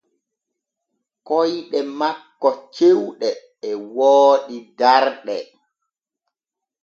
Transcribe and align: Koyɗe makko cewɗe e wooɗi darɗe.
Koyɗe 1.27 1.79
makko 1.99 2.49
cewɗe 2.75 3.29
e 3.67 3.69
wooɗi 3.95 4.57
darɗe. 4.77 5.35